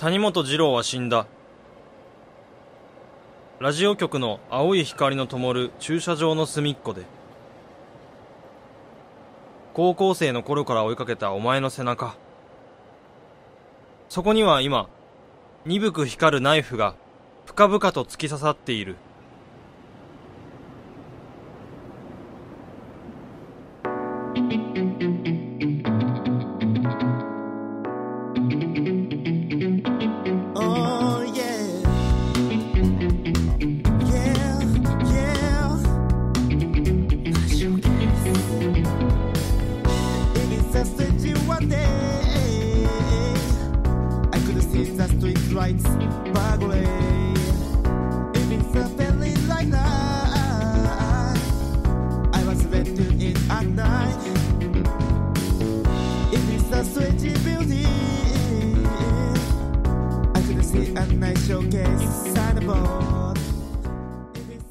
[0.00, 1.26] 谷本二郎は死んだ。
[3.58, 7.02] ラジオ局の青い光の灯る駐車場の隅っこで
[9.74, 12.16] 高校生の頃から追いかけたお前の背中。
[14.08, 14.88] そこには今
[15.66, 16.94] 鈍く光るナイフが
[17.44, 18.96] 深々と突き刺さっている。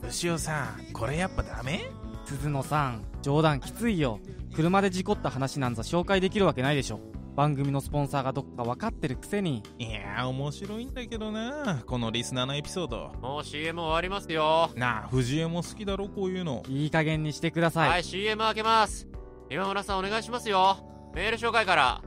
[0.10, 1.92] 牛尾さんこれやっぱダメ？
[2.26, 4.20] 鈴野さん冗談きついよ。
[4.56, 7.00] 車で事故った話なんざ紹介できるわけないでしょ。
[7.36, 9.62] 番組のスポンサーがどっか分かってるくせに。
[9.78, 11.84] いや面白いんだけどな。
[11.86, 13.12] このリスナーのエピソード。
[13.22, 14.72] もう CM 終わりますよ。
[14.76, 16.64] なあ藤江も好きだろこういうの。
[16.68, 17.90] いい加減にしてください。
[17.90, 19.08] はい CM 開けます。
[19.52, 20.80] 今村さんお願いしますよ。
[21.14, 22.02] メール紹介から。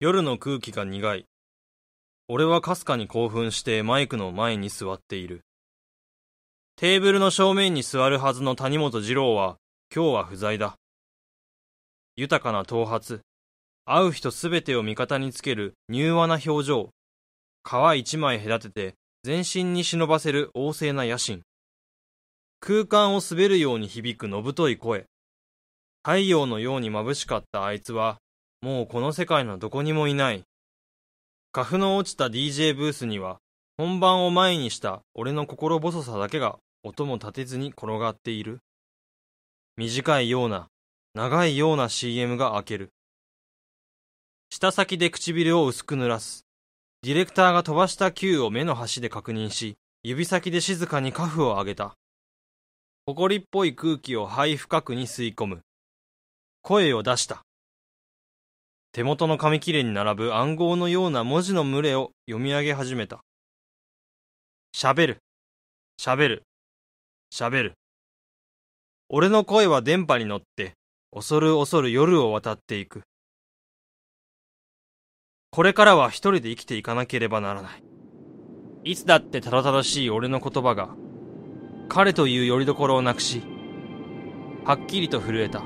[0.03, 1.27] 夜の空気が苦い。
[2.27, 5.43] 俺はかすかに興奮してマイクの前に座っている。
[6.77, 9.59] テーブルの正面に座るはずの谷本二郎は
[9.95, 10.77] 今日は不在だ。
[12.17, 13.21] 豊かな頭髪、
[13.85, 16.89] 会う人すべてを味方につける柔和な表情、
[17.63, 21.43] 皮一枚隔てて全身に忍ばせる旺盛な野心。
[22.61, 25.05] 空間を滑るように響くのぶとい声。
[26.03, 28.17] 太陽のように眩しかったあいつは
[28.63, 30.45] もうこの世界のどこにもいない。
[31.53, 33.39] 花粉の落ちた DJ ブースには、
[33.79, 38.61] 本番を前にした俺の心細さだけが音も立てずに転がっている。
[39.77, 40.69] 短いような、
[41.15, 42.91] 長いような CM が開ける。
[44.51, 46.45] 舌先で唇を薄く濡らす。
[47.03, 51.97] ディレクターが飛ばした球を目の端で確認し、指先で静かにカフを上げた。
[53.07, 55.63] 埃っぽい空気を肺深くに吸い込む。
[56.61, 57.43] 声を出した。
[58.93, 63.23] 手元の紙切れに並ぶ暗号のような文字の群れを読み上げ始めた。
[64.77, 65.19] 喋る、
[66.01, 66.43] 喋る、
[67.33, 67.75] 喋る。
[69.09, 70.75] 俺の声は電波に乗って、
[71.13, 73.03] 恐る恐る夜を渡っていく。
[75.53, 77.85] これからは一人で生きていかなければならない。
[78.83, 80.97] いつだってただただしい俺の言葉が、
[81.89, 83.43] 彼という拠り所をなくし、
[84.65, 85.63] はっきりと震えた。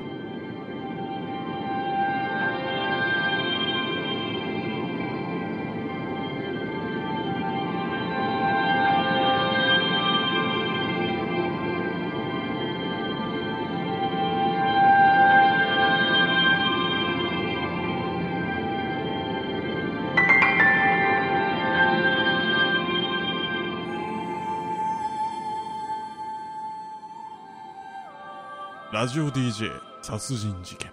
[28.95, 30.89] ラジオ DJ 殺人事件。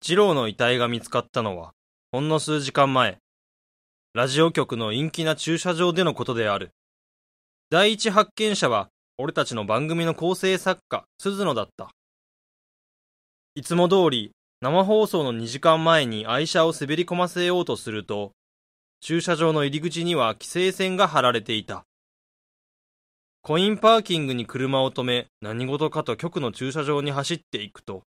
[0.00, 1.72] 二郎の遺体が見つかったのは
[2.12, 3.18] ほんの数時間前。
[4.14, 6.70] ラジオ局の陰気な駐車場でのことである。
[7.68, 11.90] 第一発見者は俺たちの番組の構成作家鈴野だった。
[13.56, 18.32] いつも通り生放送の2時間前に愛車を滑り込ませようとすると
[19.00, 21.84] 駐車場の入り口には規制線が張られていた。
[23.42, 28.02] コインパーキングに車を止め何事かと局の駐車場に走っていくと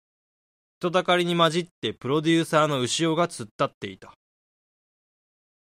[0.80, 4.14] 人だかりに混じってプロデューサーの牛尾が突っ立っていた。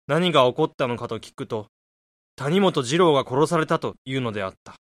[0.06, 1.68] 何が起こったのかと聞くと
[2.35, 4.75] 谷本二郎が殺されたというのであった。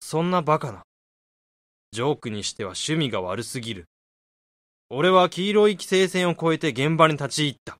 [0.00, 0.82] そんなバカな。
[1.92, 3.86] ジョークにしては趣味が悪すぎる
[4.90, 7.78] 俺は黄色い規制線を越えて現場に立ち入った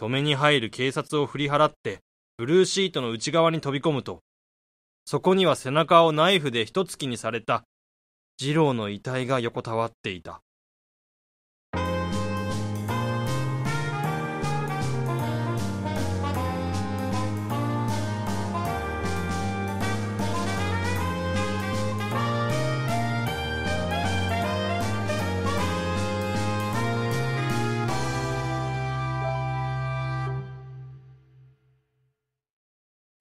[0.00, 2.00] 止めに入る警察を振り払って
[2.36, 4.20] ブルーシートの内側に飛び込むと
[5.04, 7.64] そこには背中をナイフで一突きにされた
[8.40, 10.40] 二郎の遺体が横たわっていた。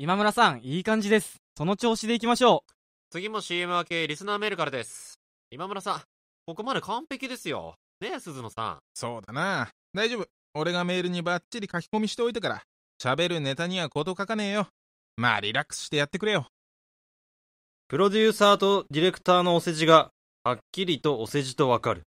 [0.03, 2.65] 今村さんいい感じですその調子でいきましょ
[3.09, 5.17] 次も CM 明けリスナーメールからです。
[5.49, 6.01] 今村さん、
[6.45, 7.75] ここまで完璧ですよ。
[8.01, 8.79] ねえ、鈴野さん。
[8.93, 12.63] そうだな大丈夫俺がメールにバッチリ書き込みしておいたから
[13.01, 14.67] 喋るネタにはこと書かねえよ
[15.15, 16.47] まあリラックスしてやってくれよ
[17.87, 20.09] プロデューサーとディレクターのお世辞が
[20.43, 22.01] はっきりとお世辞とわかる。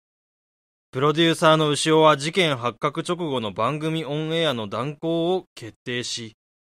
[0.90, 6.35] プロデューサーの牛尾は事件発覚直後の番組オンエアの断行を決定し、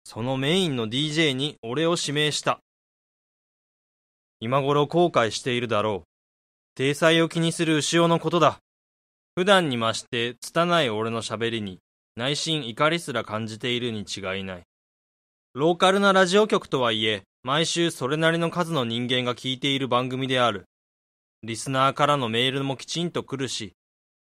[0.09, 2.61] そのメインの DJ に俺を指名した。
[4.39, 6.07] 今頃後悔しているだろう。
[6.75, 8.59] 体裁を気にする牛尾のことだ。
[9.35, 11.79] 普段に増して拙い俺の喋りに
[12.15, 14.63] 内心怒りすら感じているに違いない。
[15.53, 20.67] ローカルなラジオ局とはいえ、毎週それなりの数の人間が聞いている番組である。
[21.43, 23.73] リスナーからのメールもきちんと来るし、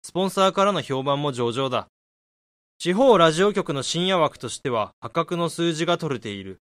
[0.02, 1.86] スポンサーからの評判も上々だ。
[2.80, 6.60] 地方ラジオ局の深夜枠としては破格の数字が取れている。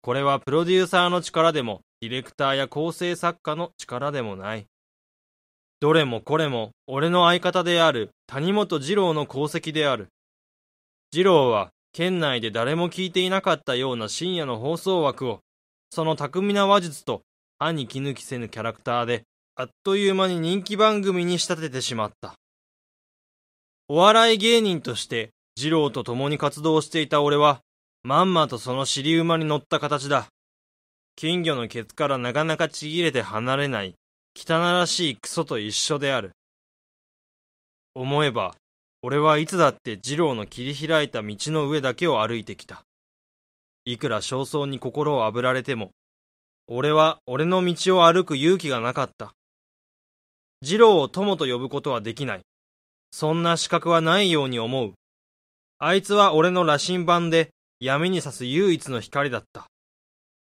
[0.00, 4.64] これはプロデューサーの力でも、ディレクターや構成作家の力でもない。
[5.80, 10.08] どれもこれも俺の相方である谷本二郎の功績である。
[11.12, 15.40] 二郎は県内で誰も聞いていなかったような深夜の放送枠を、
[15.90, 17.20] その巧みな話術と
[17.58, 19.24] 歯に衣着せぬキャラクターで、
[19.56, 22.32] あっという間に人気番組に仕立ててしまった。
[23.88, 27.60] お笑い芸人として二郎と共に活動していた俺は、
[28.02, 30.26] まんまとその尻馬に乗った形だ。
[31.14, 33.94] 金魚のケツからなかなかちぎれて離れない、
[34.36, 36.32] 汚らしいクソと一緒である。
[37.94, 38.54] 思えば、
[39.02, 42.82] 俺はいつだって二郎の切り開いた道の上だけを歩いてきた。
[43.84, 45.90] いくら焦燥に心をあぶられても、
[46.68, 49.34] 俺は俺の道を歩く勇気がなかった。
[50.62, 52.40] 二郎を友と呼ぶことはできない。
[53.10, 54.94] そんな資格はないように思う。
[55.84, 57.48] あいつは俺の羅針盤で
[57.80, 59.66] 闇に差す唯一の光だった。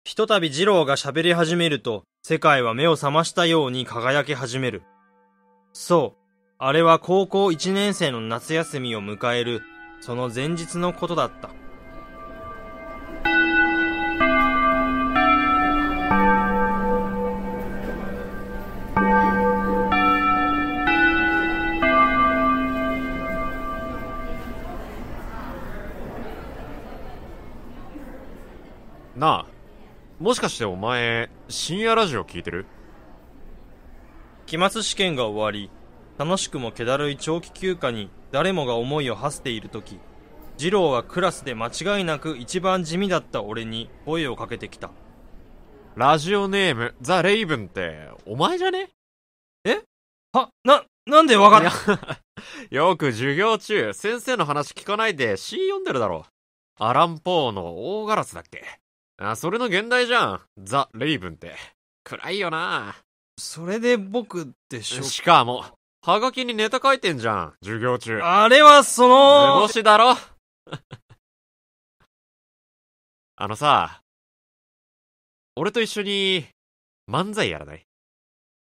[0.04, 4.82] ひとたび二郎が喋り始めると、世界は目を覚ましたように輝き始める。
[5.74, 6.22] そう、
[6.56, 9.60] あれは高校1年生の夏休みを迎える、
[10.00, 11.50] その前日のことだった。
[30.26, 32.66] もしかしてお前、深夜ラジオ聞いてる？
[34.46, 35.70] 期末試験が終わり、
[36.18, 40.00] 楽しくも気だるい長期休暇に誰もが思いを馳せているとき、
[40.58, 44.90] 二郎はクラスで間違いなく一番地味だった俺に声をかけてきた。
[45.94, 48.90] ラジオネーム、ザ・レイブンって、お前じゃね？
[50.32, 51.64] は、な、なんでわかっい
[52.74, 56.26] やよく授業中、先生の話聞かないで詩読んでるだろ。
[56.80, 58.64] アラン・ポーの大ガラスだっけ？
[59.18, 60.40] あ、それの現代じゃん。
[60.58, 61.56] ザ・レイブンって。
[62.04, 62.94] 暗いよな
[63.38, 65.02] それで僕でしょ？
[65.02, 65.64] しかも、
[66.02, 68.18] はがきにネタ書いてんじゃん、授業中。
[68.20, 70.14] あれはそ図の、星だろ
[73.36, 74.00] あのさ、
[75.56, 76.46] 俺と一緒に
[77.10, 77.82] 漫才やらない？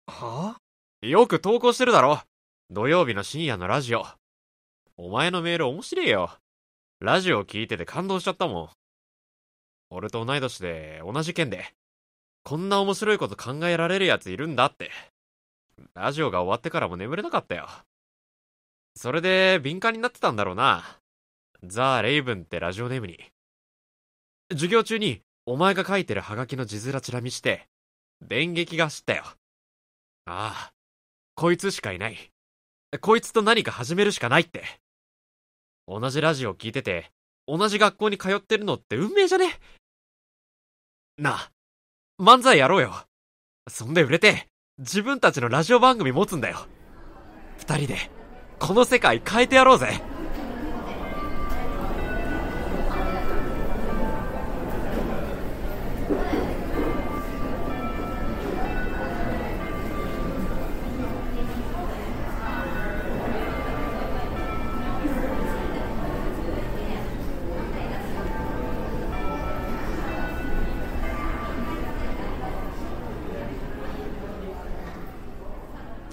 [0.07, 0.57] は
[1.03, 2.21] よく投稿してるだろ
[2.71, 4.05] 土曜日の深夜のラジオ。
[4.97, 6.37] お前のメール面白いよ。
[7.01, 8.71] ラジオ聞いてて感動しちゃったもん。
[9.91, 11.75] 俺と同い年で同じ県で、
[12.45, 14.91] こんな面白いこと考えられるやついるんだって。
[15.95, 17.69] ラジオが終わってからも眠れなかったよ。
[18.95, 21.01] それで敏感になってたんだろうな。
[21.63, 23.19] ザ・レイブンってラジオネームに。
[24.51, 27.69] 授業中にお前が書いてるハガキの字面チラ見して、
[28.21, 29.25] 電撃が走ったよ。
[30.27, 30.73] ああ、
[31.35, 32.33] こいつしかいない。
[33.01, 34.65] こいつと何か始めるしかないって。
[35.87, 37.13] 同じラジオを聞いてて、
[37.49, 39.59] 同じ学校に通ってるのって運命じゃね？
[41.17, 41.51] なあ、
[42.21, 42.95] 漫才やろうよ。
[43.69, 46.67] そんで売れて、自分たちのラジオ番組持つんだよ。
[47.57, 48.11] 二人で、
[48.59, 50.01] この世界変えてやろうぜ。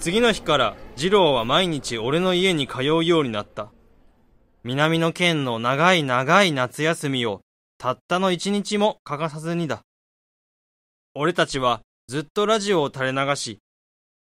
[0.06, 3.72] 次の日から二郎は毎日俺の家に通うようになった。
[4.62, 7.40] 南の県の長い長い夏休みを
[7.76, 9.82] たったの一日も欠かさずにだ。
[11.16, 13.58] 俺たちはずっとラジオを垂れ流し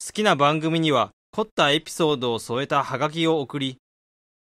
[0.05, 3.79] 好きな番組には凝ったエピソードを添えたハガキを送り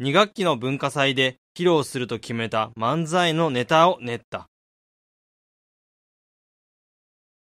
[0.02, 4.49] 2学期の文化祭で披露すると決めた漫才のネタを練った。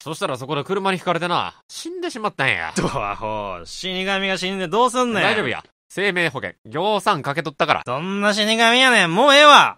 [0.02, 2.74] そしたらそこで車にひかれてな、死んでしまったんや。
[2.76, 5.64] とアホ死神が死んでどうすんねん大丈夫や。
[5.90, 7.84] 生命保険、行産かけとったから。
[7.86, 9.78] どんな死神やねんもうええわ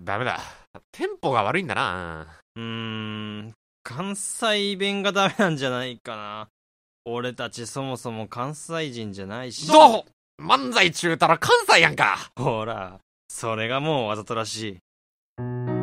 [0.00, 0.40] ダメだ。
[0.90, 2.26] テンポが悪いんだな。
[2.56, 6.48] うーん関西弁がダメなんじゃないかな
[7.04, 12.98] 俺たちそもそも関西人じゃないしどう漫才中たら関西やんかほら
[13.28, 14.80] それがもうわざとらし
[15.38, 15.75] い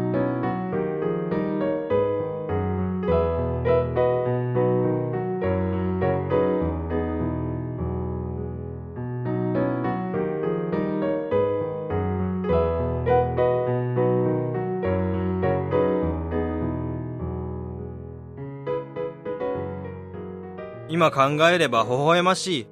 [21.03, 22.67] 今考えれば微笑ましい。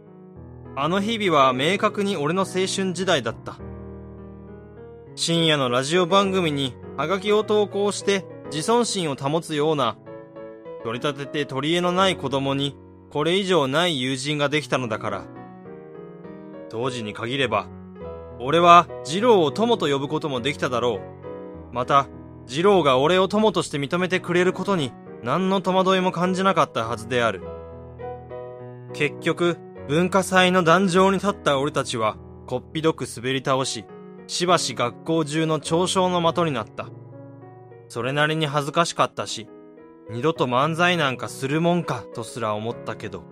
[0.78, 3.58] あの日々は明確に俺の青春時代だった。
[5.16, 9.98] 深夜のラジオ番組にハガキを投稿して自尊心を保つような
[10.86, 12.78] 取り立てて取り柄のない子供に
[13.10, 15.26] これ以上ない友人ができたのだから。
[16.70, 17.68] 当時に限れば
[18.40, 21.74] 俺は二郎を友と呼ぶこともできただろう。
[21.74, 22.08] また
[22.48, 27.42] 二郎が俺を友として認めてくれることに何の戸惑いも感じなかったはずである。
[28.94, 29.58] 結局
[29.88, 32.18] 文化祭の壇上に立った俺たちは
[32.48, 33.86] こっぴどく滑り倒し
[34.28, 36.88] しばし学校中の嘲笑の的になった。
[37.90, 39.50] それなりに恥ずかしかったし
[40.10, 43.24] 二度と漫才なんかするもんかとすら思ったけど。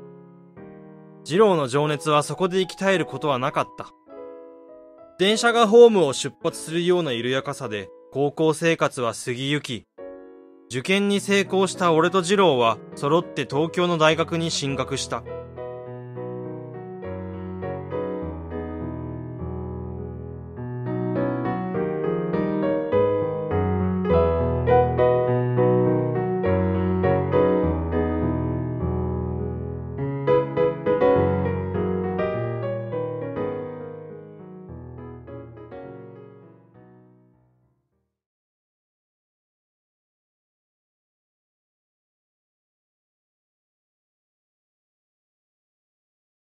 [1.26, 3.94] 二郎の情熱はそこで生き絶えることはなかった。
[5.20, 9.86] 電車がホームを出発するような緩やかさで高校生活は過ぎゆき。
[10.70, 15.24] 受験に成功した俺と二郎は揃って東京の大学に進学した。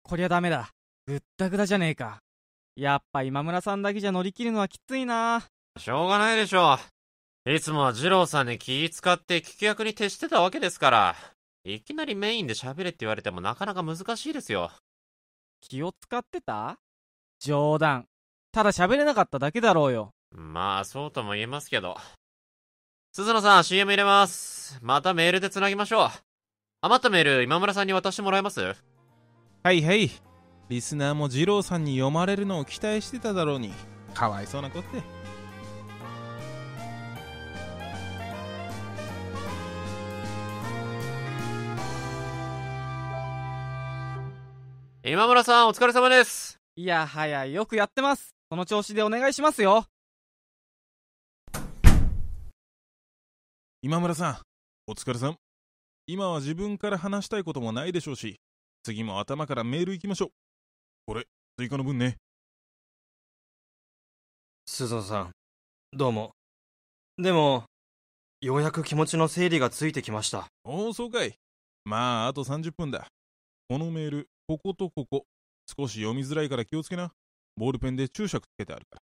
[0.09, 0.71] こりゃダメだ
[1.07, 2.21] ぐったぐだじゃねえか
[2.77, 5.43] やっぱ今村さんだけじゃ乗り切るのはきついな
[5.79, 6.79] しょうがないでしょ
[7.45, 7.53] う。
[7.53, 11.17] いつもは二郎さんに気使って聞き役に徹してたわけですから。
[11.62, 14.71] いきなりメインで喋れって言われてもなかなか難しいですよ。
[15.61, 16.79] 気を使ってた？
[17.38, 18.07] 冗談
[18.50, 21.99] ただ喋れなかっただけだろうよまあ、そうとも言えますけど。
[23.12, 24.79] 鈴野さん、CM 入れます。
[24.81, 26.09] またメールで繋ぎましょう。
[26.81, 28.75] 余ったメール、今村さんに渡してもらえます？
[29.65, 30.09] はいはい。
[30.69, 33.73] リスナーも二郎さんに読まれるのを期待してただろうに。
[34.15, 35.03] かわいそうなこって。
[45.11, 46.61] 今村さん、お疲れ様です。
[46.77, 48.37] いやはやよくやってます。
[48.50, 49.87] その調子でお願いしますよ。
[53.83, 54.37] 今村さん
[54.87, 55.37] お疲れさん。
[56.07, 58.38] 今は自分から話したいこともないでしょうし
[58.88, 60.28] 次も頭からメール行きましょう。
[61.04, 61.26] これ
[61.59, 62.16] 追加の分ね。
[64.64, 65.30] 鈴野さん
[65.92, 66.33] どうも。
[67.18, 67.64] でも
[68.40, 70.47] ようやく気持ちの整理がついてきました。
[70.64, 71.35] おおそうかい。
[71.85, 73.09] まああと30分だ。
[73.68, 75.26] このメールこことここ。
[75.78, 77.12] 少し読みづらいから気をつけな。
[77.59, 79.02] ボールペンで注釈つけてあるから。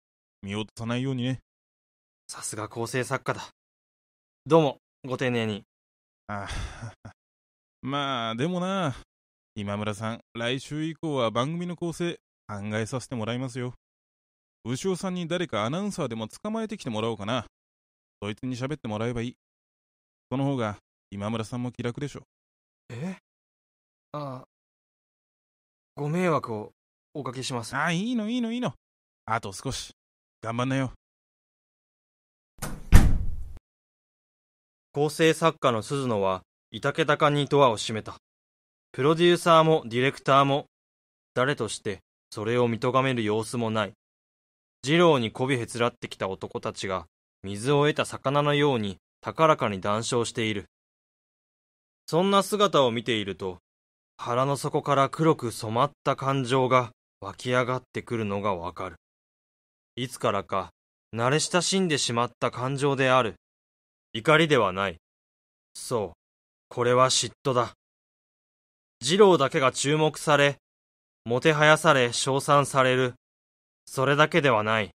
[0.41, 1.41] 見落とさないようにね。
[2.29, 3.51] さすが構成作家だ。
[4.47, 5.65] どうもご丁寧に。
[6.29, 6.47] あ
[7.05, 7.13] あ
[7.83, 8.97] まあでもな
[9.59, 13.73] 今村さん来週以降は番組の構成考えさせてもらいますよ。
[14.67, 17.47] 牛尾さんに誰かアナウンサーでも捕まえてきてもらおうかな。
[18.21, 19.37] そいつに喋ってもらえばいい。
[20.31, 20.77] その方が
[21.11, 22.25] 今村さんも気楽でしょ。
[22.91, 23.17] え？
[24.13, 24.45] あ
[25.95, 26.73] ご迷惑を
[27.15, 27.75] おかけします。
[27.75, 28.75] ああいいのいいのいいの。
[29.25, 29.95] あと少し。
[30.43, 30.93] 頑張んなよ。
[34.93, 38.19] 構成作家の鈴野は居丈高にドアを閉めた
[38.93, 40.67] プロデューサーもディレクターも
[41.35, 42.01] 誰として
[42.31, 43.93] それを見とがめる様子もない
[44.85, 47.07] 二郎にこびへつらってきた男たちが
[47.43, 50.67] 水を得た魚のように高らかに談笑している
[52.09, 53.59] そんな姿を見ていると、
[54.17, 58.97] 腹の底から黒く染まった感情が湧き上がってくるのがわかる。
[59.97, 60.71] いつからか
[61.13, 63.35] 慣れ親しんでしまった感情である。
[64.13, 64.99] 怒りではない。
[65.75, 66.17] そう、
[66.69, 67.75] これは嫉妬だ。
[69.03, 70.57] 二郎だけが注目され、
[71.25, 73.15] もてはやされ称賛される。
[73.85, 74.91] それだけではない。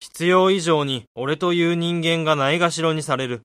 [0.00, 3.42] 必要以上に俺という人間がないがしろにされる。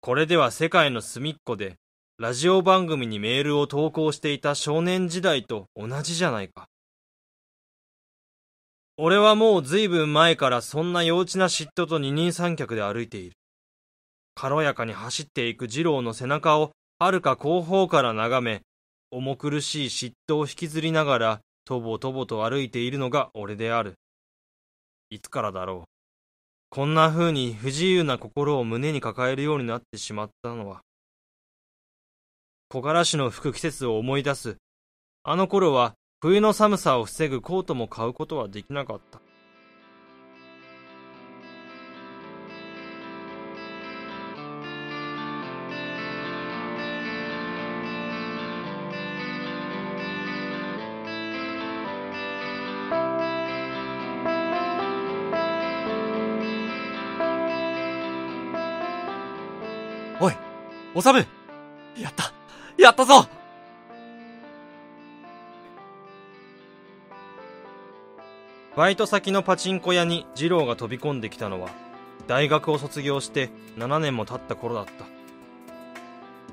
[0.00, 1.76] これでは世界の隅っこで、
[2.18, 6.66] ラジオ番組にメールを投稿していた少年時代と同じじゃないか。
[8.96, 13.32] 俺はもう随分前からそんな幼稚な嫉妬と二人三脚で歩いている。
[14.36, 16.70] 軽やかに走っていく二郎の背中を
[17.00, 18.62] 遥か後方から眺め、
[19.16, 23.94] 重苦しい嫉妬を引きずりながら、とぼとぼと歩いているのが俺である。
[25.08, 25.88] いつからだろう。
[26.68, 30.80] こんな風に不自由な心を胸に抱えるようになってしまったのは。
[32.68, 34.56] 木枯らしの吹く季節を思い出す。
[35.22, 39.23] あの頃は冬の寒さを防ぐコートも買うことはできなかった。
[60.94, 61.26] おさむ
[61.98, 62.32] やった。
[62.78, 63.26] やったぞ。
[68.76, 71.70] バイト先のパチンコ屋に二郎が飛び込んできたのは、
[72.26, 75.04] 大学を卒業して7年も経った頃だった。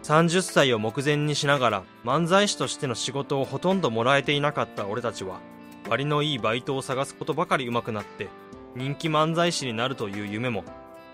[0.03, 5.39] 30歳を目前にしながら漫才師としての仕事をほとんどもらえていなかった俺たちは、
[5.87, 8.29] 割のいいバイトを探すことばかり上手くなって、
[8.75, 10.63] 人気漫才師になるという夢も、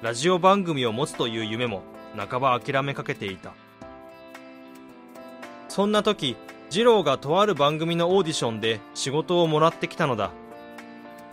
[0.01, 1.84] ラジオ番組を持つという夢も、
[2.17, 3.53] 半ば諦めかけていた。
[5.69, 6.36] そんな時、
[6.69, 10.32] 二郎がとある番組のオーディションで仕事をもらってきたのだ。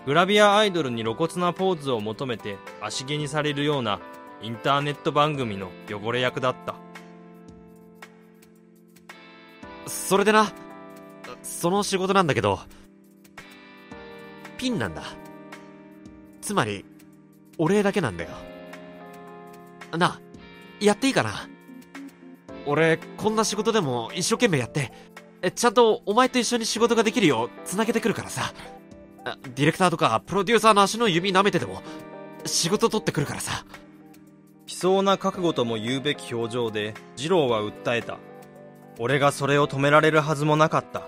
[0.06, 4.00] グラビアアイドルに露骨なポーズを求めて足毛にされるような
[4.42, 6.74] インターネット番組の汚れ役だった
[9.86, 10.52] それでな、
[11.42, 12.58] その仕事なんだけど、
[14.58, 15.02] ピンなんだ。
[16.40, 16.84] つまり、
[17.58, 18.30] お礼だけなんだよ。
[19.96, 20.20] なあ、
[20.80, 21.48] やっていいかな？
[22.66, 24.92] 俺、こんな仕事でも一生懸命やって、
[25.54, 28.52] ちゃんとお前と一緒に仕事ができるよう繋げてくるからさ。
[29.54, 31.82] ディレクターとかプロデューサーの足の指舐めてでも、
[32.44, 33.64] 仕事取ってくるからさ。
[34.66, 38.18] 悲壮な覚悟とも言うべき表情で、二郎は訴えた。
[38.98, 41.02] 俺がそれを止められるはずもなかった。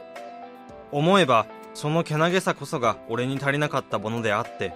[0.93, 4.75] 思えば、そのけなげさこそが俺に足りなかったものであって、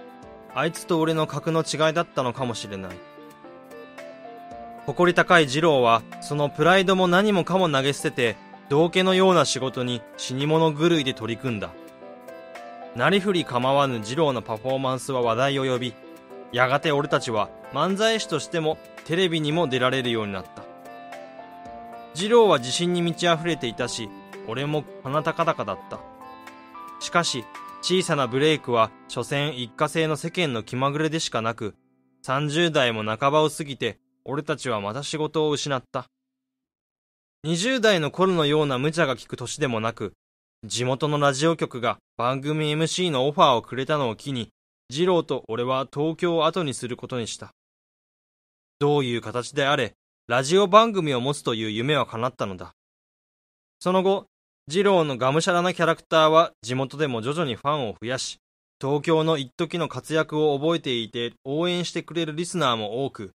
[0.53, 2.91] あいつと俺の格の違いだったのかもしれない。
[4.85, 8.35] 誇り高い二郎は、そのプライドも何もかも投げ捨てて、
[8.69, 11.69] 道家のような仕事に死に物狂いで取り組んだ。
[12.95, 15.93] なりふり構わぬ二郎のパフォーマンスは話題を呼び、
[16.51, 20.63] やがて俺たちは漫才師としてもテレビにも出られるようになった。
[22.15, 24.09] 二郎は自信に満ち溢れていたし、
[24.47, 25.99] 俺も鼻高々だった。
[26.99, 27.45] しかし、
[27.81, 31.75] 小さなブレイクは、所詮一過性の世間の気まぐれでしかなく、
[32.23, 36.07] 30代も半ばを過ぎて、俺たちはまた仕事を失った。
[37.45, 40.13] 20代の頃のような無茶が効く年でもなく、
[40.63, 44.49] 地元のラジオ局が番組 MC のオファーをくれたのを機に、
[44.91, 47.51] 二郎と俺は東京を後にすることにした。
[48.77, 49.95] どういう形であれ、
[50.27, 52.73] ラジオ番組を持つという夢は叶ったのだ。
[53.79, 54.27] その後、
[54.67, 58.37] 二郎のがむしゃらなキャラクターは地元でも徐々にファンを増やし、
[58.79, 63.31] 東京の一時の活躍を覚えていて応援してくれるリスナーも多く、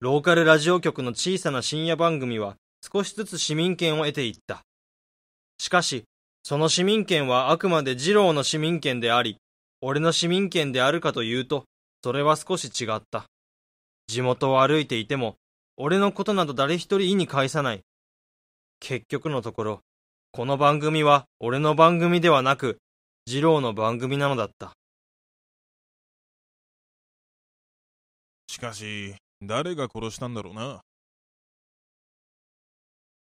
[0.00, 4.62] ローカルラジオ局の小さな深夜番組は少しずつ市民権を得ていった。
[5.58, 6.04] しかし、
[6.44, 9.38] その市民権はあくまで二郎の市民権であり、
[9.80, 11.64] 俺の市民権であるかというと、
[12.04, 13.26] それは少し違った。
[14.06, 15.34] 地元を歩いていても、
[15.76, 17.80] 俺のことなど誰一人意に介さない。
[18.78, 19.80] 結局のところ、
[20.30, 22.78] この番組は俺の番組ではなく、
[23.26, 24.74] 二郎の番組なのだった。
[28.46, 30.80] しかし、誰が殺したんだろうな。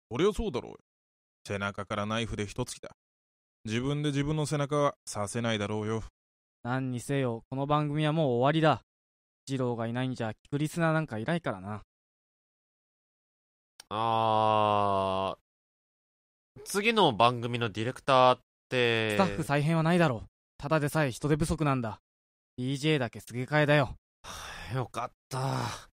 [0.09, 0.77] 俺はそうだろうよ。
[1.47, 2.89] 背中からナイフで一突きだ。
[3.65, 6.03] 自分で自分の背中は刺せないだろうよ。
[6.63, 8.81] 何にせよ、この番組はもう終わりだ。
[9.47, 11.83] 二郎がいないんじゃ、聞くリスナーなんかいないからな。
[13.89, 19.11] あー、次の番組のディレクターって。
[19.11, 20.27] スタッフ再編はないだろう。
[20.57, 21.99] ただでさえ人手不足なんだ。
[22.59, 23.95] DJ だけすげ替えだよ。
[24.73, 25.90] よかった。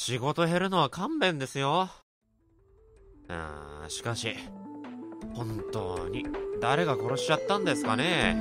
[0.00, 1.90] 仕事減るのは勘弁ですよ。
[3.28, 4.32] あしかし、
[5.34, 6.24] 本当に
[6.60, 8.40] 誰が殺しちゃったんですかね。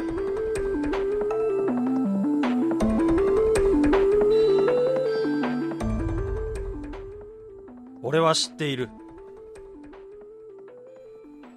[8.03, 8.89] 俺は知っている。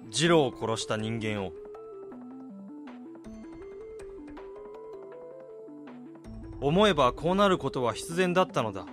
[0.09, 1.53] 次郎を殺した人間を。
[6.59, 8.87] 思えばこうなることは必然だったのだ。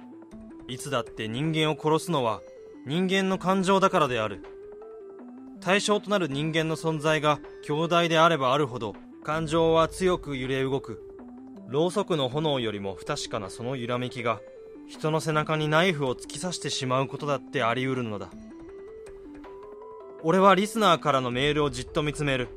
[0.68, 2.42] いつだって人間を殺すのは
[2.86, 4.44] 人間の感情だからである。
[5.60, 11.02] 対象となる人間の存在が強大であればあるほど感情は強く揺れ動く。
[11.68, 14.40] ろうそくの炎よりも不確かなその揺らめきが
[14.86, 18.28] 人の背中にナイフを突き刺してしまうことだってあり得るのだ。
[20.22, 22.48] 俺はリスナーからのメールをじっと見つめる。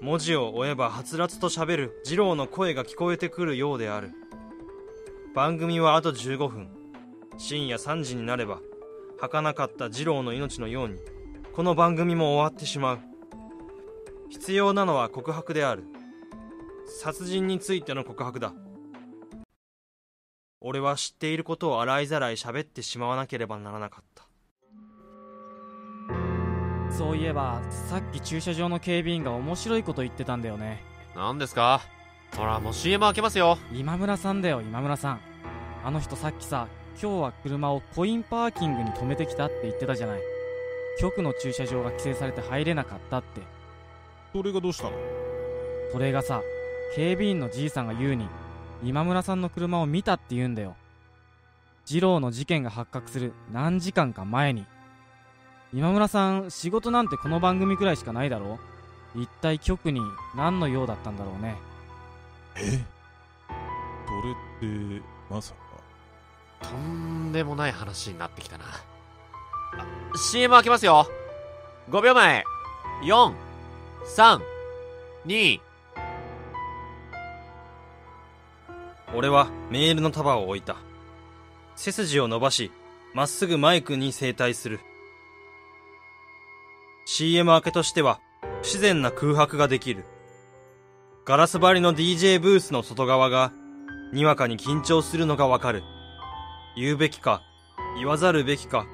[0.00, 2.02] 文字を追えばはつらつと喋る。
[2.04, 4.12] 二郎の声が聞こえてくるようである。
[5.34, 6.77] 番組はあと15分。
[7.38, 8.58] 深夜3時になれば
[9.20, 10.98] 儚かった二郎の命のように
[11.52, 12.98] この番組も終わってしまう。
[14.28, 15.84] 必要なのは告白である。
[17.00, 18.52] 殺人についての告白だ。
[20.60, 24.24] 俺は知っていることを洗いざらい喋ってしまわなければならなかった。
[26.90, 30.82] そういえばさっき駐車場の警備員が面白いこと言ってたんだよね。
[31.14, 31.80] 何ですか？
[32.36, 33.58] ほらもう CM 開けますよ。
[33.72, 35.20] 今村さんだよ今村さん。
[35.84, 36.68] あの人さっきさ
[37.00, 40.20] 今日は車をコインパーキングに止めてきたって言ってたじゃない。
[41.00, 43.40] 局の駐車場が規制されて入れなかったって。
[44.32, 44.96] それがどうしたの？
[45.92, 46.42] それがさ
[46.96, 48.26] 警備員のじいさんが言うに
[48.82, 50.74] 今村さんの車を見たって言うんだよ。
[51.86, 54.66] 二郎の事件が発覚する何時間か前に。
[55.72, 58.58] 今村さん仕事なんてこの番組くらいしかないだろ？
[59.14, 60.00] 一体局に
[60.36, 61.54] 何の用だったんだろうね。
[62.56, 62.60] え？
[62.60, 62.66] そ
[64.66, 65.60] れってまさか
[66.62, 68.64] とんでもない話になってきたな。
[70.16, 71.06] CM 開けますよ。
[71.90, 72.44] 5秒前。
[73.02, 75.60] 432
[79.14, 80.76] 俺はメールの束を置いた。
[81.76, 82.70] 背筋を伸ばし
[83.14, 84.80] まっすぐマイクに正対する。
[87.06, 88.20] CM 明けとしては
[88.62, 90.04] 不自然な空白ができる。
[91.24, 93.52] ガラス張りの DJ ブースの外側が
[94.12, 95.82] にわかに緊張するのがわかる。
[96.78, 97.42] 言うべきか
[97.96, 98.86] 言わざるべきか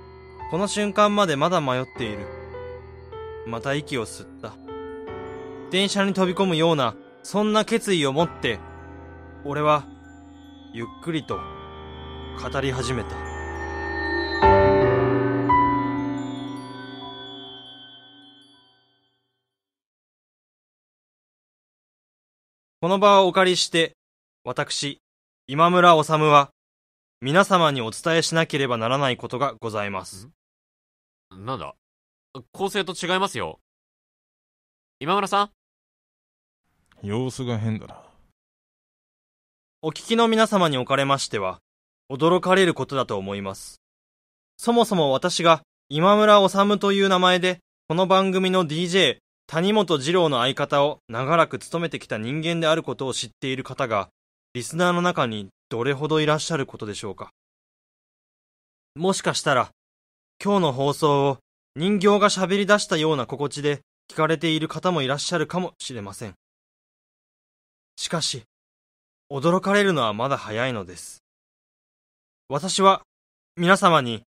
[0.51, 2.27] この瞬間までまだ迷っている。
[3.47, 4.55] また息を吸った。
[5.71, 8.59] 電車に飛び込むようなそんな決意を持って
[9.45, 9.85] 俺は
[10.73, 11.39] ゆっくりと
[12.41, 13.11] 語り始めた。
[22.81, 23.93] この場をお借りして
[24.43, 25.01] 私
[25.47, 26.54] 今村治は
[27.25, 30.29] 皆様にお伝えしなければならないことがございます。
[31.35, 31.75] なんだ？
[32.53, 33.61] 構成と違いますよ。
[35.01, 35.51] 今村さん？
[37.03, 37.97] 様子が変だな。
[39.81, 41.61] お聞きの皆様におかれましては
[42.13, 43.81] 驚かれることだと思います。
[44.59, 54.11] そもそも私が今村治という名前でこの番組の DJ 谷本二郎の相方を長らく務めてきた人間であることを知っている方が
[54.53, 57.31] リスナーの中にどれほどいらっしゃることでしょうか？
[58.95, 59.71] もしかしたら
[60.43, 61.39] 今日の放送を
[61.75, 66.35] 人形が喋り出したような心地で聞かれている方もいらっしゃるかもしれません。
[67.97, 68.43] しかし
[69.33, 71.25] 驚かれるのはまだ早いのです。
[72.49, 73.03] 私は
[73.57, 74.23] 皆様に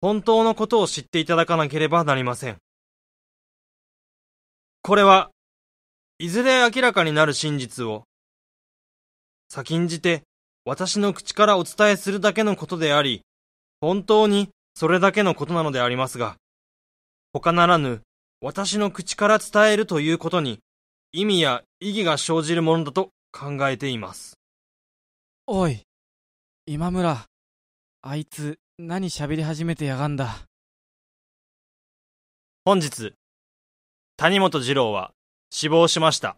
[0.00, 2.56] 本当のことを知っていただかなければなりません。
[4.82, 5.30] これは
[6.18, 8.04] いずれ明らかになる真実を
[9.50, 10.22] 先んじて
[10.64, 13.22] 私の口からお伝えするだけのことであり
[13.80, 16.36] 本当にそれだけのことなのでありますが
[17.32, 18.02] 他ならぬ
[18.40, 20.60] 私の口から伝えるということに
[21.12, 24.38] 意味や意義が生じるものだと考えています。
[25.46, 25.82] おい
[26.66, 27.26] 今村
[28.02, 30.46] あいつ何喋り始めてやがんだ？
[32.64, 33.14] 本日
[34.16, 35.12] 谷本二郎は
[35.50, 36.36] 死亡しました。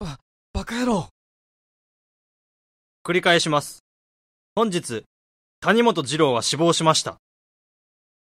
[0.00, 1.08] バカ野郎
[3.06, 3.84] 繰り返します。
[4.56, 5.04] 本日
[5.60, 7.18] 谷本二郎は死亡しました。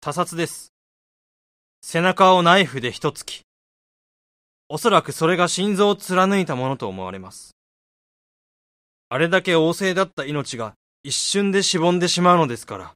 [0.01, 0.71] 他殺です。
[1.81, 3.41] 背中をナイフで一突き。
[4.69, 7.55] おそらくそれが心臓を貫いたものと思われます。
[9.09, 12.93] あれだけ旺盛だった命が一瞬でしぼんでしまうのですから。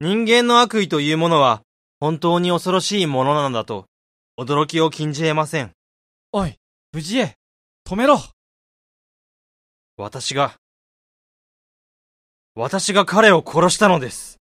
[0.00, 1.62] 人間の悪意というものは
[2.00, 3.86] 本当に恐ろしいものなのだと
[4.40, 5.70] 驚きを禁じ得ません。
[6.32, 6.56] おい
[6.92, 7.36] 藤江
[7.86, 8.18] 止めろ。
[9.96, 10.56] 私が
[12.54, 14.38] 私が彼を殺したのです。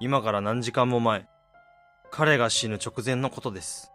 [0.00, 1.26] 今から何時間も前、
[2.10, 3.93] 彼が死ぬ直前のことです。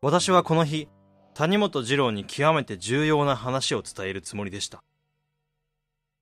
[0.00, 0.86] 私はこの日、
[1.34, 4.84] 谷本二郎に極めて重要な話を伝えるつもりでした。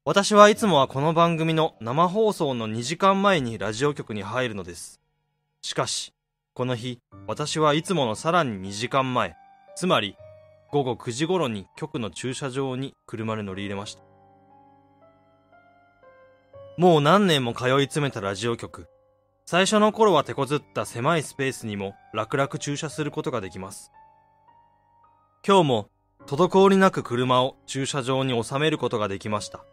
[0.06, 5.02] 私はいつもはこの番組の生放送の2時間前にラジオ局に入るのです。
[5.60, 6.14] しかし、
[6.54, 9.36] この日、私はいつものさらに2時間前、
[9.76, 10.16] つまり
[10.72, 14.02] 午後9時頃に局の駐車場に車で乗り入れました。
[16.78, 18.88] もう何年も通い詰めたラジオ局。
[19.48, 23.92] 最初の頃は手こずった狭いスペースにも楽々駐車することができます。
[25.46, 25.88] 今日も
[26.26, 29.64] 滞りなく車を駐車場に収めることができました。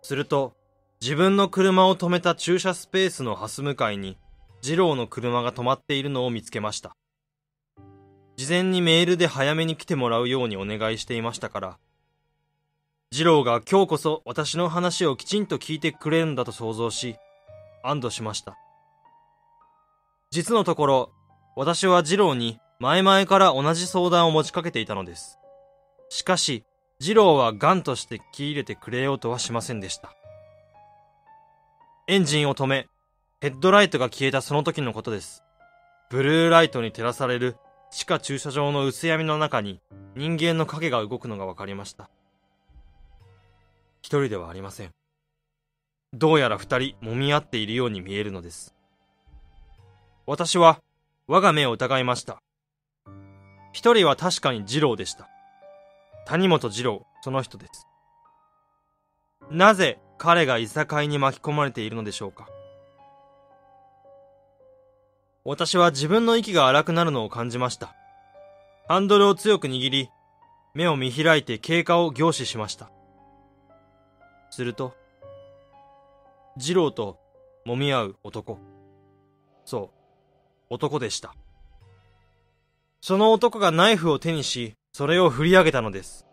[0.00, 0.54] すると、
[1.02, 4.16] 自分の車を止めた駐車スペースのハス向かいに、
[4.62, 6.96] 二郎の車が止まっているのを見つけました。
[8.36, 11.78] 事前にメールで早めに来てもらうようにお願いしていましたから、
[13.12, 17.16] 二郎が今日こそ私の話をきちんと聞いてくれるんだと想像し、
[17.88, 18.56] 安堵しました。
[20.30, 21.12] 実のところ、
[21.56, 25.38] 私は二郎に前々から同じ相談を持ちかけていたのです。
[26.10, 26.64] しかし、
[27.00, 30.12] 二郎はガンとして聞き入れてくれようとはしませんでした。
[32.06, 32.88] エンジンを止め、
[33.40, 35.44] ヘッドライトが消えたその時のことです。
[36.10, 37.56] ブルーライトに照らされる
[37.90, 39.80] 地下駐車場の薄闇の中に
[40.16, 42.10] 人間の影が動くのが分かりました。
[44.00, 44.90] 一人ではありません。
[46.14, 48.74] どうやら二人揉み合っているように見えるのです。
[50.26, 50.80] 私は
[51.26, 52.38] 我が目を疑いました。
[53.72, 55.28] 一人は確かに二郎でした。
[56.26, 57.86] 谷本二郎、その人です。
[59.50, 62.48] なぜ彼がいさかいに巻き込まれているのでしょうか
[65.44, 67.94] 私は自分の息が荒くなるのを感じました。
[68.86, 70.10] ハンドルを強く握り、
[70.74, 72.90] 目を見開いて経過を凝視しました。
[74.50, 74.94] すると、
[76.60, 77.18] 二郎と
[77.64, 78.58] 揉み合う男。
[79.64, 81.34] そう、男でした。
[83.00, 86.26] その男がナイフを手にし、それを振り上げたのです。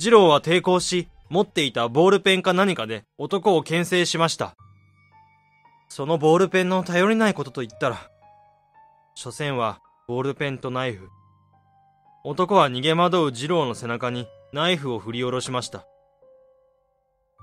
[0.00, 4.56] 二郎は抵抗し、持っていたボールペンか何かで男を牽制しました。
[5.88, 8.10] そのボールペンの頼りないことと言ったら、
[9.14, 11.10] 所詮はボールペンとナイフ。
[12.24, 15.86] 男は逃げ惑う二郎の背中にナイフを振り下ろしました。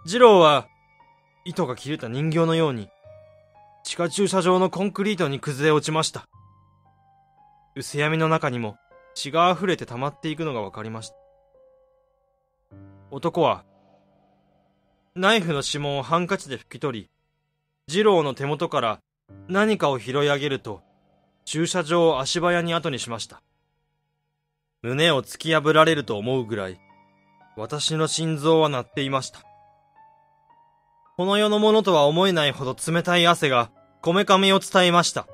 [0.06, 0.68] 二郎は、
[1.46, 2.90] 糸が切れた人形のように、
[3.84, 6.28] 地下駐車場のコンクリートに崩れ落ちました。
[7.76, 8.78] 薄闇の中にも
[9.16, 11.16] 血が溢れて溜まっていくのがわかりました。
[13.10, 13.64] 男は、
[15.16, 17.10] ナイフの指紋をハンカチで拭き取り、
[17.88, 19.00] 二郎の手元から
[19.48, 20.82] 何かを拾い上げると、
[21.44, 23.42] 駐車場を足早に後にしました。
[24.82, 26.80] 胸を突き破られると思うぐらい、
[27.58, 29.51] 私の心臓は鳴っていました。
[31.18, 33.70] この世のものとは思えないほど冷たい汗が、
[34.02, 35.28] こめかみを伝えました。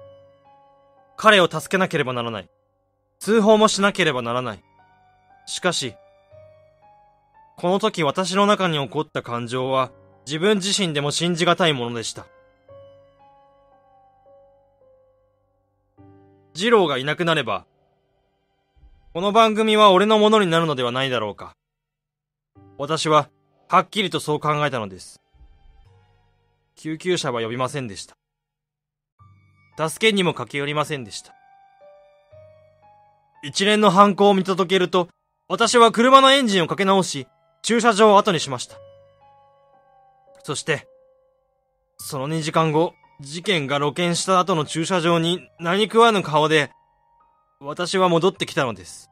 [1.15, 2.49] 彼を助けなければならない。
[3.19, 4.63] 通報もしなければならない。
[5.45, 5.95] しかし、
[7.57, 9.91] この時私の中に起こった感情は、
[10.25, 12.25] 自分自身でも信じがたいものでした。
[16.53, 17.65] 二郎がいなくなれば、
[19.13, 21.53] この番組は俺のものになるのではないだろうか。
[22.77, 23.29] 私は、
[23.69, 25.21] はっきりとそう考えたのです。
[26.77, 28.15] 救急車は呼びませんでした。
[29.89, 31.33] 助けにも駆け寄りませんでした。
[33.43, 35.09] 一連の犯行を見届けると、
[35.49, 37.27] 私は車のエンジンをかけ直し、
[37.63, 38.77] 駐車場を後にしました。
[40.43, 40.87] そして、
[41.97, 46.71] その2時間後、事件が露見した後の駐車場に何食わぬ顔で、
[47.59, 49.09] 私は戻ってきたのです。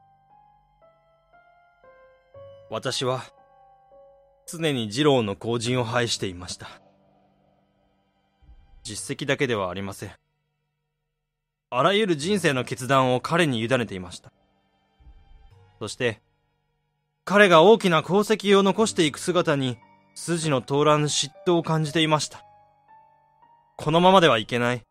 [2.70, 3.24] 私は、
[4.46, 6.85] 常に二郎の後陣を拝していました。
[8.86, 10.12] 実績だけではありません。
[11.70, 14.32] あらゆる人生の決断を彼に委ねていました。
[15.80, 16.20] そして、
[17.24, 19.76] 彼が大きな功績を残していく姿に、
[20.14, 22.44] 筋の通らぬ嫉妬を感じていました。
[23.76, 24.82] このままではいけない。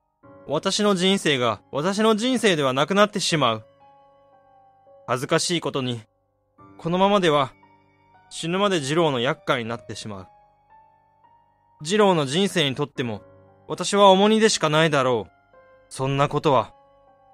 [0.46, 3.66] 私の人生が私の人生ではなくなってしまう。
[5.08, 6.02] 恥ずかしいことに、
[6.78, 7.54] このままでは
[8.30, 10.28] 死ぬまで二郎の厄介になってしまう。
[11.82, 13.22] 二郎の人生にとっても
[13.68, 15.32] 私は重荷でしかないだろう。
[15.90, 16.74] そんなことは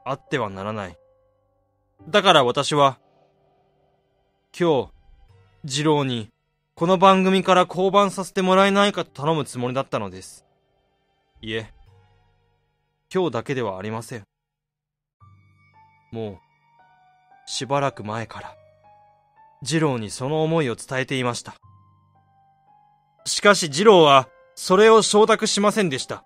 [0.05, 0.97] あってはならない。
[2.07, 2.99] だから私は
[4.57, 4.89] 今
[5.63, 6.29] 日二郎に
[6.75, 10.45] この番組から降板させてもらえないかと頼むつもりだったのです。
[11.41, 11.71] いえ、
[13.13, 14.23] 今日だけではありません。
[16.11, 16.37] もう、
[17.45, 18.55] しばらく前から、
[19.61, 21.55] 二郎にその思いを伝えていました。
[23.25, 26.23] しかし二郎は、それを承諾しませんでした。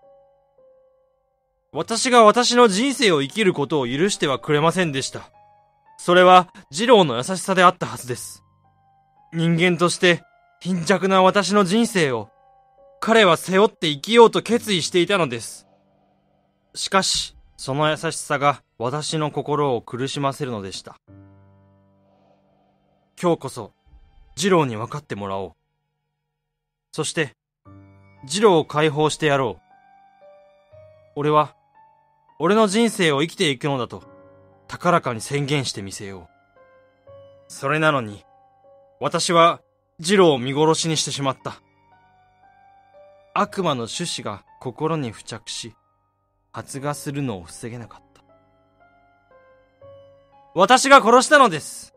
[1.72, 5.30] 私が私の人生を生きることを許してはくれませんでした。
[5.98, 8.44] それは、二郎の優しさであったはずです。
[9.34, 10.24] 人間として、
[10.62, 12.30] 貧弱な私の人生を、
[13.02, 15.68] 彼は背負って生きようと決意していたのです。
[16.74, 20.96] しかし、その優しさが私の心を苦しませるのでした。
[23.22, 23.74] 今日こそ、
[24.38, 25.52] 二郎に分かってもらおう。
[26.92, 27.36] そして、
[28.28, 29.62] 二郎を解放してやろう。
[31.16, 31.56] 俺は、
[32.40, 34.04] 俺の人生を生きていくのだと、
[34.68, 37.12] 高らかに宣言してみせよう。
[37.48, 38.26] それなのに、
[39.00, 39.62] 私は、
[40.00, 41.62] 二郎を見殺しにしてしまった。
[43.34, 45.76] 悪魔の種子が心に付着し、
[46.52, 48.24] 発芽するのを防げなかった。
[50.56, 51.94] 私が殺したのです。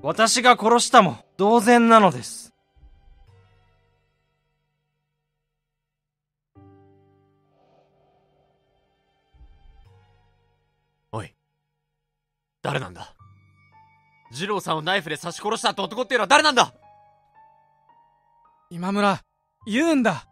[0.00, 2.51] 私が殺したも同然なのです。
[12.62, 13.14] 誰なんだ？
[14.32, 16.72] 二郎さんをナイフで刺し殺したって男っていうのは誰なんだ？
[18.70, 19.22] 今村、
[19.66, 20.26] 言うんだ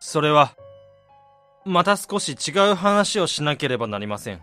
[0.00, 0.54] それは、
[1.64, 4.42] また少し違う話をしなければなりません。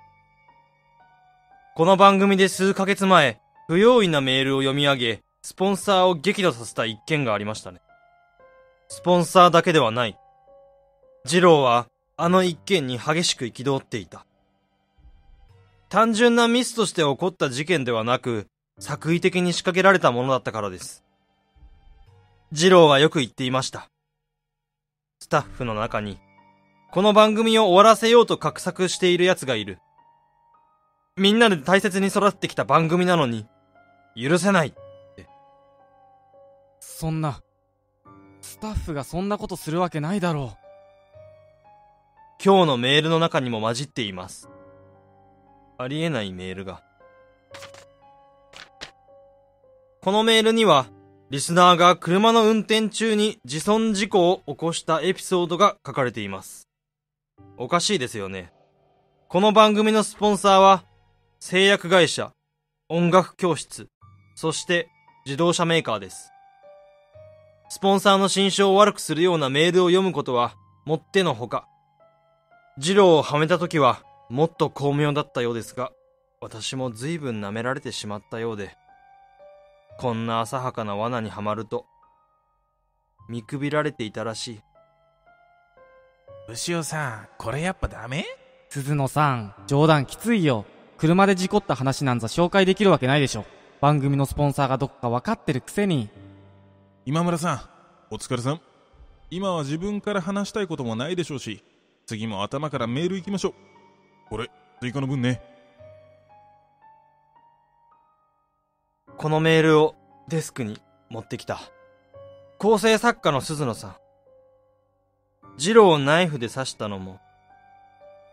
[1.76, 7.82] この番組で数ヶ月前、不用意なメールを読み上げ、スポンサーを激怒させた一件がありましたね。
[8.88, 10.18] スポンサーだけではない。
[11.26, 14.27] 二郎は、あの一件に激しく憤っていた。
[15.90, 18.48] 単純なミスとして起こった事件ではなく、
[18.80, 21.04] 作為的に仕掛けられたものだったからです。
[22.52, 23.90] 二郎はよく言っていました。
[25.20, 26.20] スタッフの中に、
[26.92, 29.80] この番組を終わらせようと画策している奴がいる。
[31.16, 33.48] みんなで大切に育ってきた番組なのに、
[34.16, 34.74] 許せない。
[36.80, 37.42] そんな、
[38.42, 40.58] スタッフがそんなことするわけないだろ
[42.44, 44.50] 今日のメールの中にも混じっています。
[45.78, 46.82] ありえないメールが。
[50.02, 50.88] このメールには、
[51.30, 56.68] リスナーが車の運転中に自損事故を起こしたエピソードが書かれています。
[57.58, 58.54] おかしいですよね。
[59.28, 60.86] この番組のスポンサーは、
[61.40, 62.32] 製薬会社、
[62.90, 63.90] 音楽教室、
[64.36, 64.88] そして
[65.26, 66.32] 自動車メーカーです。
[67.70, 71.68] スポンサーの心象を悪くするようなメールを読むことは、もってのほか。
[72.78, 75.92] 二郎をはめた時は、もっと巧妙だったようですが、
[76.42, 78.76] 私も随分舐められてしまったようで、
[80.00, 81.86] こんな浅はかな罠にはまると、
[83.30, 84.62] 見くびられていたらしい。
[86.50, 88.26] 牛尾さん、これやっぱダメ？
[88.70, 90.66] 鈴野さん、冗談きついよ。
[90.98, 93.46] 車で事故った話なんざ紹介できるわけないでしょ。
[93.82, 96.10] 番組のスポンサーがどこか分かってるくせに。
[97.06, 97.62] 今村さん、
[98.10, 98.62] お疲れさん。
[99.30, 101.64] 今は自分から話したいこともないでしょうし、
[102.06, 103.54] 次も頭からメール行きましょう。
[104.30, 104.50] これ、
[104.82, 105.42] 追加の分ね。
[109.18, 109.96] このメールを
[110.28, 111.60] デスクに持ってきた。
[112.60, 113.96] 構成作家の鈴野さん。
[115.58, 117.20] 二郎をナイフで刺したのも、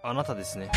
[0.02, 0.70] あなたですね。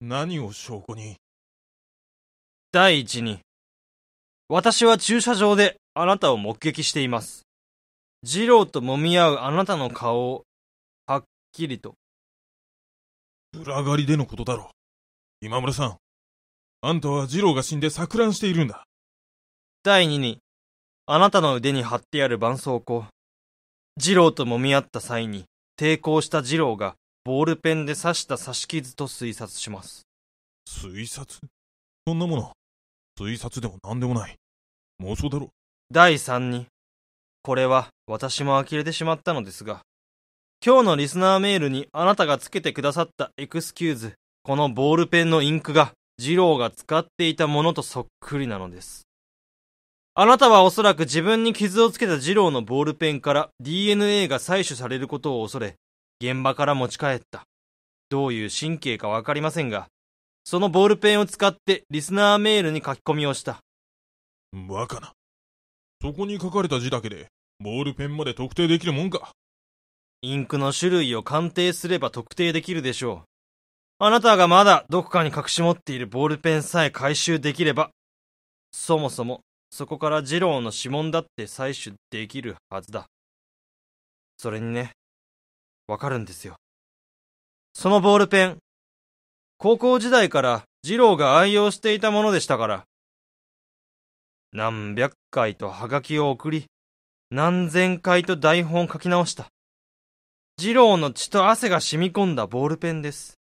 [0.00, 1.16] 何を証拠に？
[2.70, 3.40] 第一に、
[4.50, 7.42] 私は駐車場であなたを目撃しています。
[8.22, 10.44] 二郎と揉み合うあなたの顔を、
[11.06, 11.94] はっきりと。
[13.52, 14.70] 裏狩りでのことだろ
[15.42, 15.46] う。
[15.46, 15.96] 今村さん、
[16.80, 18.84] あんたは二郎が死んで錯乱しているんだ。
[19.82, 20.38] 第二に、
[21.04, 23.04] あなたの腕に貼ってある絆創膏。
[23.98, 25.44] 二郎と揉み合った際に、
[25.78, 26.94] 抵抗した二郎が、
[27.24, 30.06] ボールペンで刺した刺し傷と推察します。
[30.66, 31.38] 推察？
[32.06, 32.52] そんなもの、
[33.18, 34.36] 推察でも何でもない。
[35.02, 35.50] 妄想だろ。
[35.90, 36.66] 第三に、
[37.42, 39.82] これは私も呆れてしまったのですが、
[40.64, 49.06] 今日のリスナーメールにあなたがつけてくださったエクスキューズ、このボールペンのインクが、二郎が使っていたものとそっくりなのです。
[50.14, 55.76] あなたはおそらく自分に傷をつけた二郎のボールペンから DNA が採取されることを恐れ、
[56.20, 57.44] 現場から持ち帰った。
[58.08, 59.86] どういう神経かわかりませんが、
[60.44, 63.60] そのボールペンを使ってリスナーメールに書き込みをした。
[64.52, 65.12] バカな。
[66.00, 67.28] そこに書かれた字だけで、
[67.60, 69.32] ボールペンまで特定できるもんか。
[70.22, 73.28] インクの種類を鑑定すれば特定できるでしょう。
[74.00, 77.90] あなたがまだどこかに隠し持っているボールペンさえ回収できれば、
[78.70, 79.40] そもそも
[79.70, 83.06] そこから二郎の指紋だって採取できるはずだ。
[84.36, 84.92] それにね、
[85.88, 86.56] わかるんですよ。
[87.74, 88.58] そのボールペン、
[89.56, 92.84] 高校時代から二郎が愛用していたものでしたから。
[94.52, 96.66] 何百回とハガキを送り、
[97.30, 99.48] 何千回と台本を書き直した。
[100.58, 103.38] 二郎の血と汗が染み込んだボールペンです。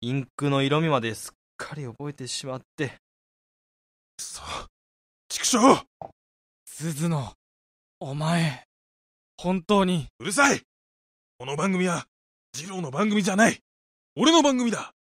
[0.00, 2.94] インクの色味まですっかり覚えてしまって。
[4.16, 4.42] くそ、
[5.28, 5.84] 畜生
[6.64, 7.32] 鈴野、
[7.98, 8.66] お前、
[9.36, 10.06] 本当に。
[10.20, 10.60] うるさい
[11.38, 12.06] この番組は、
[12.54, 13.58] 二郎の番組じゃない。
[14.14, 14.92] 俺の番組だ。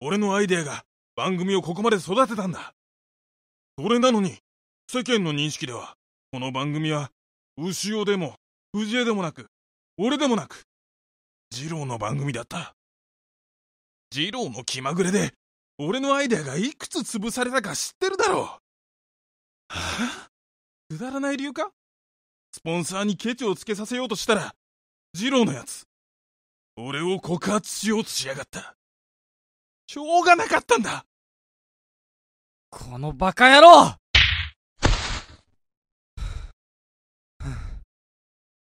[0.00, 0.84] 俺のアイデアが
[1.16, 2.72] 番組をここまで育てたんだ。
[3.76, 4.38] それなのに、
[4.94, 5.94] 世間の認識では、
[6.32, 7.10] この番組は、
[7.56, 8.34] 牛尾でも、
[8.74, 9.46] 藤江でもなく、
[9.96, 10.64] 俺でもなく、
[11.50, 12.74] 二郎の番組だった。
[14.14, 15.32] 二郎の気まぐれで、
[15.78, 18.42] 俺のアイデアがいくつ潰されたか知ってるだろう。
[18.42, 18.58] は
[19.70, 20.28] あ？
[20.90, 21.70] くだらない理由か？
[22.52, 24.54] スポンサーにケチをつけさせようとしたら、
[25.14, 25.86] 二郎のやつ、
[26.76, 28.74] 俺を告発しようとしやがった。
[29.86, 31.06] しょうがなかったんだ
[32.68, 34.01] このバカ野郎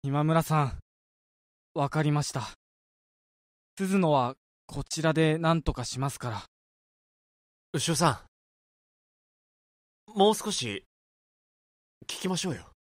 [0.04, 0.78] 今村さん、
[1.74, 2.50] わかりました。
[3.78, 4.34] 鈴野は
[4.66, 6.42] こちらで何とかしますから。
[7.72, 8.24] 牛尾さ
[10.08, 10.82] ん、もう少し、
[12.08, 12.71] 聞きましょうよ。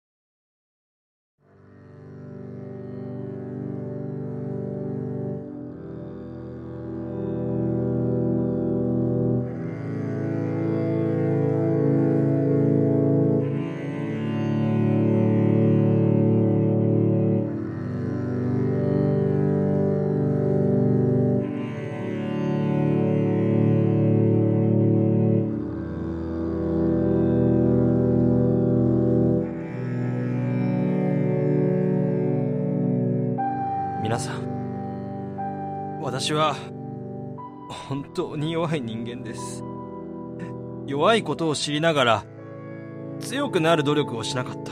[36.22, 36.56] 私は
[37.90, 39.64] 本当に弱い人間です。
[40.86, 42.26] 弱いことを知りながら
[43.20, 44.72] 強くなる努力をしなかった。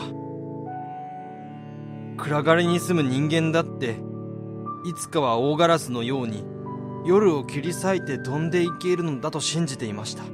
[2.24, 3.98] 暗がりに住む人間だって
[4.86, 6.46] いつかは大ガラスのように
[7.04, 10.26] 夜を切り裂いて飛んでいけるのだと信じていました。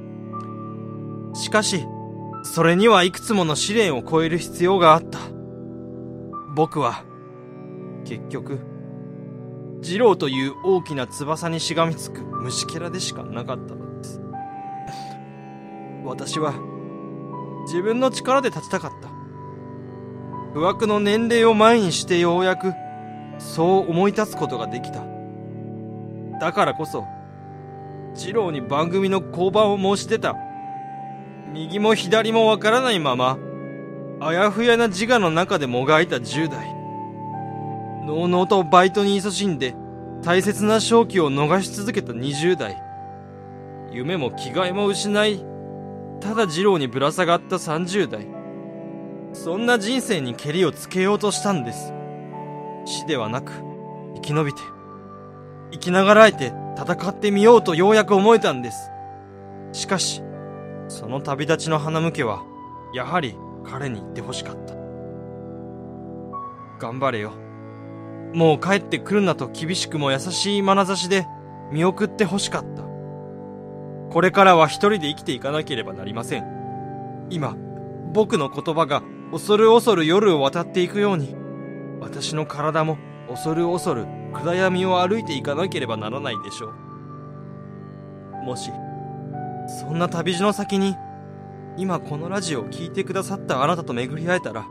[1.34, 1.86] しかし
[2.42, 5.18] それにはいくつもの試練を超える必要があった。
[6.54, 7.04] 僕は
[8.04, 8.75] 結局
[9.88, 14.20] 二郎という大きな翼にしがみつく虫けらでしかなかったのです。
[16.04, 16.54] 私は
[17.66, 19.08] 自分の力で立ちたかった。
[20.54, 22.72] 不惑の年齢を前にしてようやく
[23.38, 25.04] そう思い立つことができた。
[26.40, 27.04] だからこそ
[28.14, 30.34] 二郎に番組の降板を申し出た。
[31.52, 33.38] 右も左もわからないまま
[34.18, 36.75] あやふやな自我の中でもがいた10代。
[38.06, 39.74] のうのうとバイトに勤しんで
[40.22, 42.80] 大切な正気を逃し続けた20代。
[43.90, 45.44] 夢も着替えも失い
[46.20, 48.28] ただ二郎にぶら下がった30代。
[49.32, 51.92] そんな人生にけりをつけようとしたんです。
[52.84, 53.52] 死ではなく
[54.14, 54.62] 生き延びて
[55.72, 58.90] 生きながらえて戦ってみようとようやく思えたんです。
[59.72, 60.22] しかし
[60.86, 62.44] その旅立ちの花向けは
[62.94, 64.74] やはり彼に言ってほしかった。
[66.78, 67.45] 頑張れよ。
[68.36, 71.26] もう帰ってくるなと厳しくも優しい眼差しで
[71.72, 72.82] 見送ってほしかった。
[74.12, 77.26] これからは一人で生きていかなければなりません。
[77.30, 77.56] 今、
[78.12, 81.34] 僕の言葉が恐る恐る夜を渡っていくように、
[81.98, 86.74] 私の体も恐る恐る暗闇を歩いていかなければならないでしょ
[88.42, 88.44] う。
[88.44, 88.70] もし、
[89.80, 90.94] そんな旅路の先に、
[91.78, 94.66] 今このラジオを聴いてくださったあなたと巡り会えたら、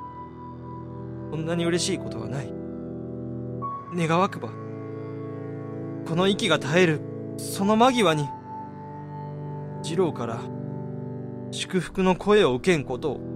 [1.31, 2.64] こんなに嬉しいことはない。
[3.95, 4.49] 願わくば。
[6.07, 7.01] この息が絶える
[7.37, 8.29] その間際に
[9.81, 10.39] 次郎から
[11.51, 13.35] 祝福の声を受けんことを。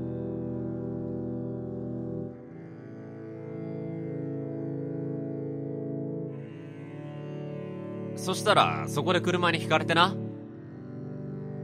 [8.16, 10.16] そしたらそこで車にひかれてな。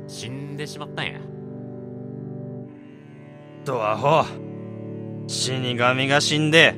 [0.07, 1.19] 死んでしまったんや。
[3.65, 4.25] とアホ。
[5.27, 6.75] 死神が死んで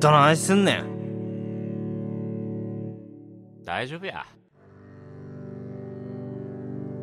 [0.00, 0.91] どないすんねん
[3.64, 4.26] 大丈夫や。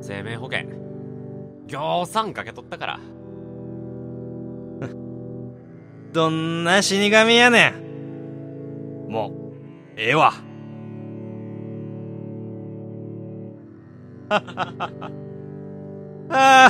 [0.01, 0.67] 生命保険、
[1.67, 2.99] ぎょうさんかけとったから。
[6.11, 9.09] どんな死神やねん。
[9.09, 9.31] もう、
[9.95, 10.33] ええわ。
[16.31, 16.69] あ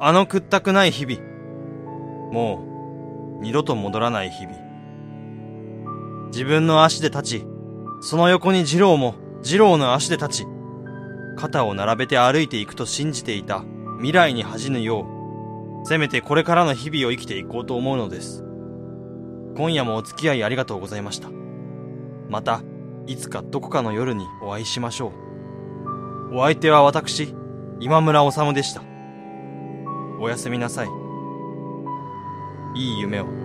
[0.00, 1.20] あの屈託ない日々。
[2.32, 4.56] もう、二度と戻らない日々。
[6.28, 7.44] 自分の足で立ち、
[8.00, 10.46] その横に二郎も二郎の足で立ち、
[11.36, 13.64] 肩を並べて歩いていくと信じていた
[13.96, 15.06] 未来に恥じぬよ
[15.84, 18.47] う、せめてこれからの日々を生きていこうと思うのです。
[19.58, 21.30] 今夜もお付き合いありがとうございました。
[22.28, 22.62] また、
[23.08, 25.12] いつかどこかの夜にお会いしましょ
[26.30, 26.36] う。
[26.36, 27.34] お相手は私、
[27.80, 28.82] 今村治でした。
[30.20, 30.88] おやすみなさい。
[32.76, 33.37] いい夢を。